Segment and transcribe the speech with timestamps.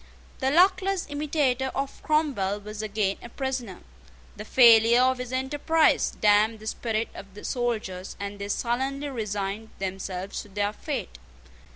[0.39, 3.81] The luckless imitator of Cromwell was again a prisoner.
[4.35, 9.69] The failure of his enterprise damped the spirit of the soldiers; and they sullenly resigned
[9.77, 11.19] themselves to their fate.